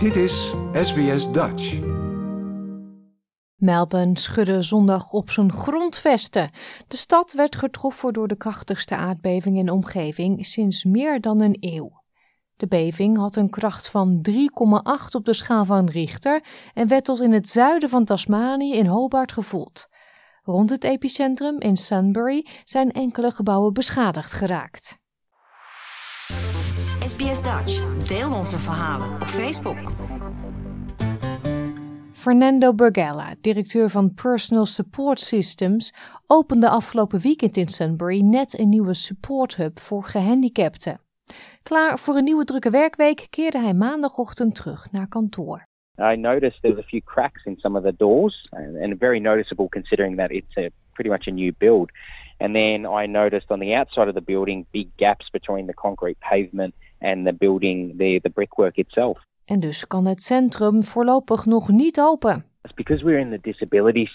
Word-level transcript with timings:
Dit 0.00 0.16
is 0.16 0.54
SBS 0.72 1.32
Dutch. 1.32 1.78
Melbourne 3.56 4.18
schudde 4.18 4.62
zondag 4.62 5.12
op 5.12 5.30
zijn 5.30 5.52
grondvesten. 5.52 6.50
De 6.88 6.96
stad 6.96 7.32
werd 7.32 7.56
getroffen 7.56 8.12
door 8.12 8.28
de 8.28 8.36
krachtigste 8.36 8.96
aardbeving 8.96 9.56
in 9.56 9.66
de 9.66 9.72
omgeving 9.72 10.46
sinds 10.46 10.84
meer 10.84 11.20
dan 11.20 11.40
een 11.40 11.56
eeuw. 11.60 12.02
De 12.56 12.66
beving 12.68 13.16
had 13.16 13.36
een 13.36 13.50
kracht 13.50 13.88
van 13.88 14.26
3,8 14.30 14.34
op 15.10 15.24
de 15.24 15.34
schaal 15.34 15.64
van 15.64 15.88
Richter 15.88 16.44
en 16.74 16.88
werd 16.88 17.04
tot 17.04 17.20
in 17.20 17.32
het 17.32 17.48
zuiden 17.48 17.88
van 17.88 18.04
Tasmanië 18.04 18.74
in 18.74 18.86
Hobart 18.86 19.32
gevoeld. 19.32 19.88
Rond 20.42 20.70
het 20.70 20.84
epicentrum 20.84 21.60
in 21.60 21.76
Sunbury 21.76 22.46
zijn 22.64 22.92
enkele 22.92 23.30
gebouwen 23.30 23.72
beschadigd 23.72 24.32
geraakt. 24.32 24.98
SBS 27.00 27.42
Dutch. 27.42 28.04
Deel 28.08 28.32
onze 28.32 28.58
verhalen 28.58 29.14
op 29.14 29.22
Facebook. 29.22 29.92
Fernando 32.12 32.74
Bergella, 32.74 33.34
directeur 33.40 33.88
van 33.88 34.14
Personal 34.14 34.66
Support 34.66 35.20
Systems, 35.20 35.94
opende 36.26 36.68
afgelopen 36.68 37.20
weekend 37.20 37.56
in 37.56 37.68
Sunbury 37.68 38.20
net 38.20 38.58
een 38.58 38.68
nieuwe 38.68 38.94
supporthub 38.94 39.78
voor 39.78 40.02
gehandicapten. 40.04 41.00
Klaar 41.62 41.98
voor 41.98 42.16
een 42.16 42.24
nieuwe 42.24 42.44
drukke 42.44 42.70
werkweek 42.70 43.26
keerde 43.30 43.58
hij 43.58 43.74
maandagochtend 43.74 44.54
terug 44.54 44.92
naar 44.92 45.08
kantoor. 45.08 45.68
I 45.98 46.16
noticed 46.16 46.62
there 46.62 46.74
was 46.74 46.84
a 46.84 46.88
few 46.88 47.02
cracks 47.04 47.44
in 47.44 47.56
some 47.56 47.78
of 47.78 47.84
the 47.84 47.94
doors, 47.96 48.48
and, 48.50 48.76
and 48.76 48.98
very 48.98 49.18
noticeable 49.18 49.68
considering 49.68 50.16
that 50.16 50.30
it's 50.30 50.56
a, 50.56 50.68
pretty 50.92 51.10
much 51.10 51.26
a 51.26 51.30
new 51.30 51.52
build. 51.58 51.90
And 52.38 52.54
then 52.54 52.86
I 52.86 53.06
noticed 53.06 53.50
on 53.50 53.58
the 53.58 53.74
outside 53.74 54.08
of 54.08 54.14
the 54.14 54.32
building 54.32 54.66
big 54.72 54.88
gaps 54.96 55.26
between 55.32 55.66
the 55.66 55.74
concrete 55.74 56.18
pavement 56.20 56.74
and 57.00 57.26
the 57.26 57.32
building, 57.32 57.96
the, 57.96 58.20
the 58.22 58.30
brickwork 58.30 58.76
itself. 58.76 59.18
En 59.44 59.60
dus 59.60 59.86
kan 59.86 60.06
het 60.06 60.22
centrum 60.22 60.82
voorlopig 60.82 61.46
nog 61.46 61.68
niet 61.68 62.00
open. 62.00 62.44
It's 62.64 62.74
because 62.74 63.02
we're 63.02 63.18
in 63.18 63.30
the 63.30 63.38
disability 63.38 64.06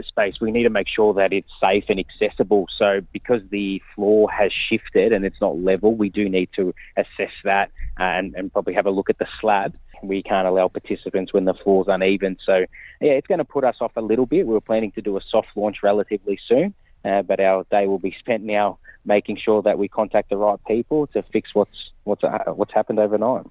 space, 0.00 0.40
we 0.40 0.50
need 0.50 0.64
to 0.64 0.70
make 0.70 0.88
sure 0.88 1.14
that 1.14 1.32
it's 1.32 1.50
safe 1.60 1.84
and 1.88 2.00
accessible. 2.00 2.64
So, 2.76 3.00
because 3.12 3.42
the 3.50 3.80
floor 3.94 4.28
has 4.30 4.52
shifted 4.52 5.12
and 5.12 5.24
it's 5.24 5.40
not 5.40 5.56
level, 5.56 5.94
we 5.94 6.10
do 6.10 6.28
need 6.28 6.48
to 6.56 6.72
assess 6.96 7.32
that 7.44 7.70
and, 7.96 8.34
and 8.34 8.52
probably 8.52 8.74
have 8.74 8.86
a 8.86 8.90
look 8.90 9.08
at 9.08 9.18
the 9.18 9.28
slab. 9.40 9.72
We 10.02 10.20
can't 10.22 10.48
allow 10.48 10.66
participants 10.66 11.32
when 11.32 11.44
the 11.44 11.54
floor's 11.54 11.86
uneven. 11.88 12.38
So, 12.44 12.66
yeah, 13.00 13.12
it's 13.12 13.28
going 13.28 13.38
to 13.38 13.44
put 13.44 13.62
us 13.62 13.76
off 13.80 13.92
a 13.96 14.00
little 14.00 14.26
bit. 14.26 14.48
We 14.48 14.52
were 14.52 14.60
planning 14.60 14.90
to 14.92 15.00
do 15.00 15.16
a 15.16 15.20
soft 15.30 15.50
launch 15.54 15.76
relatively 15.84 16.40
soon, 16.48 16.74
uh, 17.04 17.22
but 17.22 17.38
our 17.38 17.64
day 17.70 17.86
will 17.86 18.00
be 18.00 18.16
spent 18.18 18.42
now 18.42 18.78
making 19.04 19.36
sure 19.36 19.62
that 19.62 19.78
we 19.78 19.86
contact 19.86 20.30
the 20.30 20.36
right 20.36 20.58
people 20.66 21.06
to 21.08 21.22
fix 21.32 21.50
what's 21.54 21.91
what's 22.02 22.22
what's 22.56 22.74
happened 22.74 22.98
overnight. 22.98 23.46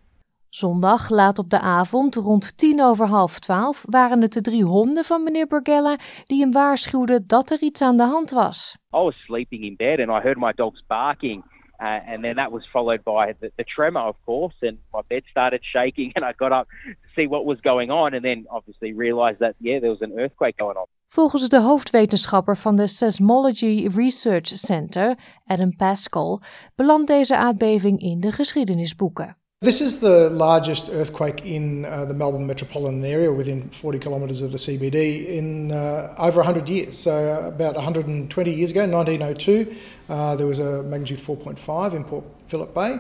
Zondag 0.49 1.09
laat 1.09 1.39
op 1.39 1.49
de 1.49 1.59
avond, 1.59 2.15
rond 2.15 2.57
tien 2.57 2.81
over 2.81 3.07
half 3.07 3.39
twaalf, 3.39 3.83
waren 3.89 4.21
het 4.21 4.33
de 4.33 4.41
drie 4.41 4.63
honden 4.63 5.03
van 5.03 5.23
meneer 5.23 5.47
Bergella 5.47 5.97
die 6.27 6.41
hem 6.41 6.51
waarschuwden 6.51 7.27
dat 7.27 7.49
er 7.49 7.61
iets 7.61 7.81
aan 7.81 7.97
de 7.97 8.03
hand 8.03 8.31
was. 8.31 8.77
I 8.93 8.97
was 8.97 9.15
sleeping 9.15 9.63
in 9.63 9.75
bed 9.75 9.99
and 9.99 10.09
I 10.09 10.21
heard 10.21 10.37
my 10.37 10.51
dogs 10.55 10.83
barking. 10.87 11.43
Uh, 11.81 11.99
and 12.07 12.23
then 12.23 12.35
that 12.35 12.51
was 12.51 12.63
followed 12.71 13.03
by 13.03 13.33
the, 13.39 13.51
the 13.57 13.63
tremor, 13.63 14.01
of 14.01 14.15
course, 14.25 14.53
and 14.61 14.77
my 14.93 15.01
bed 15.07 15.23
started 15.31 15.61
shaking, 15.63 16.11
and 16.15 16.23
I 16.23 16.33
got 16.33 16.51
up 16.51 16.67
to 16.85 17.09
see 17.15 17.27
what 17.27 17.45
was 17.45 17.59
going 17.61 17.89
on, 17.89 18.13
and 18.13 18.23
then 18.23 18.45
obviously 18.49 18.93
realized 18.93 19.39
that 19.39 19.55
yeah, 19.59 19.79
there 19.79 19.89
was 19.89 20.01
an 20.01 20.13
earthquake 20.19 20.57
going 20.57 20.77
on. 20.77 20.85
Volgens 21.07 21.49
de 21.49 21.59
hoofdwetenschapper 21.59 22.57
van 22.57 22.75
de 22.75 22.87
Seismology 22.87 23.87
Research 23.95 24.47
Center, 24.47 25.17
Adam 25.45 25.75
Pascal, 25.75 26.41
belandt 26.75 27.07
deze 27.07 27.35
aardbeving 27.35 27.99
in 27.99 28.19
de 28.19 28.31
geschiedenisboeken. 28.31 29.40
This 29.63 29.79
is 29.79 29.99
the 29.99 30.27
largest 30.31 30.89
earthquake 30.89 31.45
in 31.45 31.85
uh, 31.85 32.05
the 32.05 32.15
Melbourne 32.15 32.47
metropolitan 32.47 33.05
area 33.05 33.31
within 33.31 33.69
40 33.69 33.99
kilometres 33.99 34.41
of 34.41 34.51
the 34.51 34.57
CBD 34.57 35.27
in 35.27 35.71
uh, 35.71 36.15
over 36.17 36.37
100 36.37 36.67
years. 36.67 36.97
So, 36.97 37.13
uh, 37.31 37.47
about 37.49 37.75
120 37.75 38.51
years 38.51 38.71
ago, 38.71 38.87
1902, 38.87 39.75
uh, 40.09 40.35
there 40.35 40.47
was 40.47 40.57
a 40.57 40.81
magnitude 40.81 41.19
4.5 41.19 41.93
in 41.93 42.03
Port 42.03 42.25
Phillip 42.47 42.73
Bay. 42.73 42.97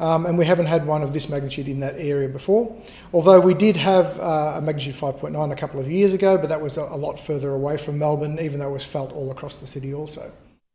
Um, 0.00 0.26
and 0.26 0.36
we 0.36 0.44
haven't 0.44 0.66
had 0.66 0.86
one 0.86 1.02
of 1.02 1.14
this 1.14 1.30
magnitude 1.30 1.66
in 1.66 1.80
that 1.80 1.94
area 1.96 2.28
before. 2.28 2.76
Although 3.14 3.40
we 3.40 3.54
did 3.54 3.78
have 3.78 4.20
uh, 4.20 4.56
a 4.56 4.60
magnitude 4.60 4.96
5.9 4.96 5.50
a 5.50 5.56
couple 5.56 5.80
of 5.80 5.90
years 5.90 6.12
ago, 6.12 6.36
but 6.36 6.50
that 6.50 6.60
was 6.60 6.76
a, 6.76 6.82
a 6.82 6.98
lot 6.98 7.18
further 7.18 7.52
away 7.52 7.78
from 7.78 7.98
Melbourne, 7.98 8.38
even 8.38 8.58
though 8.58 8.68
it 8.68 8.72
was 8.72 8.84
felt 8.84 9.12
all 9.12 9.30
across 9.30 9.56
the 9.56 9.66
city 9.66 9.94
also. 9.94 10.30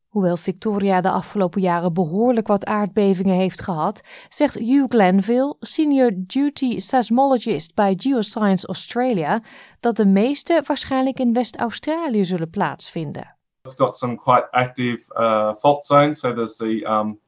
Hoewel 0.07 0.37
Victoria 0.37 1.01
de 1.01 1.09
afgelopen 1.09 1.61
jaren 1.61 1.93
behoorlijk 1.93 2.47
wat 2.47 2.65
aardbevingen 2.65 3.35
heeft 3.35 3.61
gehad, 3.61 4.01
zegt 4.29 4.53
Hugh 4.53 4.89
Glanville, 4.89 5.55
senior 5.59 6.11
duty 6.15 6.79
seismologist 6.79 7.75
bij 7.75 7.93
Geoscience 7.97 8.67
Australia, 8.67 9.41
dat 9.79 9.95
de 9.95 10.05
meeste 10.05 10.63
waarschijnlijk 10.65 11.19
in 11.19 11.33
West-Australië 11.33 12.25
zullen 12.25 12.49
plaatsvinden. 12.49 13.35
It's 13.61 13.75
got 13.75 13.95
some 13.95 14.15
quite 14.15 14.47
active 14.51 15.13
uh, 15.15 15.53
fault 15.55 15.85
zones. 15.85 16.19
So 16.19 16.33
there's 16.33 16.55
the 16.55 16.85
um, 16.85 17.19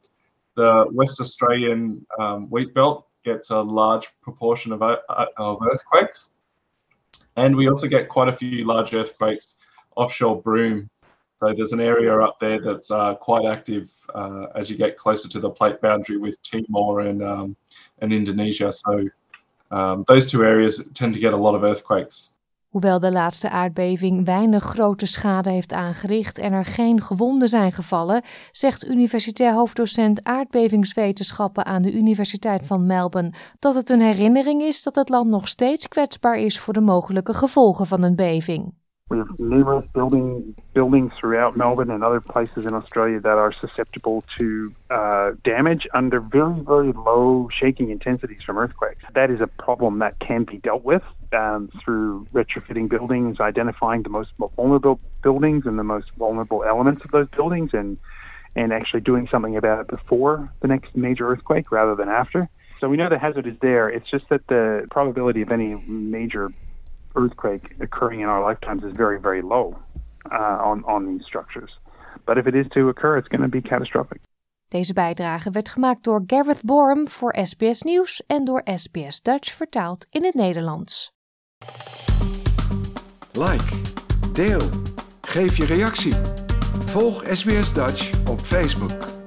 the 0.53 0.89
West 0.93 1.19
Australian 1.19 2.05
um, 2.17 2.47
wheat 2.49 2.73
belt 2.73 3.05
gets 3.21 3.49
a 3.49 3.61
large 3.61 4.07
proportion 4.19 4.73
of, 4.73 4.81
uh, 4.81 5.25
of 5.35 5.61
earthquakes, 5.61 6.29
and 7.33 7.55
we 7.55 7.69
also 7.69 7.87
get 7.87 8.07
quite 8.07 8.29
a 8.29 8.33
few 8.33 8.65
large 8.65 8.93
earthquakes 8.93 9.55
offshore 9.95 10.41
Broome. 10.41 10.89
So 11.39 11.53
there's 11.53 11.71
an 11.71 11.79
area 11.79 12.19
up 12.19 12.37
there 12.39 12.59
that's 12.59 12.91
uh, 12.91 13.15
quite 13.15 13.45
active 13.45 13.89
uh, 14.13 14.47
as 14.55 14.69
you 14.69 14.75
get 14.75 14.97
closer 14.97 15.29
to 15.29 15.39
the 15.39 15.49
plate 15.49 15.79
boundary 15.79 16.17
with 16.17 16.37
Timor 16.41 16.99
and 16.99 17.21
um, 17.21 17.55
and 18.01 18.11
Indonesia. 18.11 18.71
So 18.71 19.09
um, 19.71 20.03
those 20.07 20.25
two 20.25 20.43
areas 20.43 20.83
tend 20.93 21.13
to 21.13 21.19
get 21.19 21.33
a 21.33 21.37
lot 21.37 21.55
of 21.55 21.63
earthquakes. 21.63 22.31
Hoewel 22.69 22.99
de 22.99 23.11
laatste 23.11 23.49
aardbeving 23.49 24.25
weinig 24.25 24.63
grote 24.63 25.05
schade 25.05 25.49
heeft 25.49 25.73
aangericht 25.73 26.37
en 26.37 26.53
er 26.53 26.65
geen 26.65 27.01
gewonden 27.01 27.47
zijn 27.47 27.71
gevallen, 27.71 28.21
zegt 28.51 28.85
universitair 28.85 29.53
hoofddocent 29.53 30.23
aardbevingswetenschappen 30.23 31.65
aan 31.65 31.81
de 31.81 31.93
Universiteit 31.93 32.65
van 32.65 32.85
Melbourne 32.85 33.33
dat 33.59 33.75
het 33.75 33.89
een 33.89 34.01
herinnering 34.01 34.61
is 34.61 34.83
dat 34.83 34.95
het 34.95 35.09
land 35.09 35.29
nog 35.29 35.47
steeds 35.47 35.87
kwetsbaar 35.87 36.37
is 36.37 36.59
voor 36.59 36.73
de 36.73 36.81
mogelijke 36.81 37.33
gevolgen 37.33 37.85
van 37.87 38.03
een 38.03 38.15
beving. 38.15 38.73
We 39.09 39.17
have 39.17 39.39
numerous 39.39 39.85
building 39.93 40.55
buildings 40.75 41.11
throughout 41.19 41.57
Melbourne 41.57 41.89
and 41.89 42.03
other 42.03 42.21
places 42.21 42.67
in 42.67 42.75
Australia 42.75 43.19
that 43.19 43.37
are 43.39 43.51
susceptible 43.59 44.23
to 44.37 44.73
uh, 44.91 45.31
damage 45.43 45.87
under 45.95 46.19
very, 46.19 46.59
very 46.61 46.91
low 46.91 47.49
shaking 47.51 47.89
intensities 47.89 48.43
from 48.45 48.59
earthquakes. 48.59 49.03
That 49.15 49.31
is 49.31 49.41
a 49.41 49.47
problem 49.47 49.99
that 49.99 50.19
can 50.19 50.43
be 50.43 50.57
dealt 50.57 50.83
with 50.83 51.01
um, 51.33 51.71
through 51.83 52.27
retrofitting 52.33 52.87
buildings, 52.87 53.39
identifying 53.39 54.03
the 54.03 54.09
most 54.09 54.29
vulnerable 54.55 54.99
buildings 55.23 55.65
and 55.65 55.79
the 55.79 55.83
most 55.83 56.11
vulnerable 56.17 56.63
elements 56.63 57.03
of 57.03 57.09
those 57.09 57.27
buildings, 57.29 57.71
and 57.73 57.97
and 58.55 58.73
actually 58.73 59.01
doing 59.01 59.27
something 59.31 59.55
about 59.55 59.79
it 59.79 59.87
before 59.87 60.51
the 60.61 60.67
next 60.67 60.95
major 60.95 61.29
earthquake 61.29 61.71
rather 61.71 61.95
than 61.95 62.09
after. 62.09 62.49
So 62.79 62.89
we 62.89 62.97
know 62.97 63.09
the 63.09 63.19
hazard 63.19 63.45
is 63.45 63.55
there. 63.61 63.89
It's 63.89 64.09
just 64.09 64.27
that 64.29 64.47
the 64.47 64.87
probability 64.89 65.41
of 65.41 65.51
any 65.51 65.75
major 65.87 66.51
earthquake 67.15 67.75
occurring 67.79 68.21
in 68.21 68.27
our 68.27 68.47
lifetimes 68.47 68.83
is 68.83 68.91
very, 68.95 69.19
very 69.19 69.41
low 69.41 69.75
uh, 70.31 70.59
on, 70.63 70.83
on 70.83 71.05
these 71.05 71.25
structures. 71.25 71.71
But 72.25 72.37
if 72.37 72.45
it 72.45 72.55
is 72.55 72.67
to 72.69 72.89
occur, 72.89 73.17
it's 73.17 73.27
going 73.27 73.41
to 73.41 73.49
be 73.49 73.61
catastrophic. 73.61 74.21
Deze 74.67 74.93
bijdrage 74.93 75.51
werd 75.51 75.69
gemaakt 75.69 76.03
door 76.03 76.23
Gareth 76.27 76.63
Borum 76.63 77.07
voor 77.07 77.35
SBS 77.43 77.81
Nieuws 77.81 78.23
en 78.27 78.45
door 78.45 78.61
SBS 78.75 79.21
Dutch 79.21 79.53
vertaald 79.53 80.07
in 80.09 80.23
het 80.23 80.33
Nederlands. 80.33 81.13
Like, 83.31 83.81
deel, 84.33 84.61
geef 85.21 85.57
je 85.57 85.65
reactie. 85.65 86.13
Volg 86.85 87.23
SBS 87.27 87.73
Dutch 87.73 88.29
op 88.29 88.39
Facebook. 88.39 89.18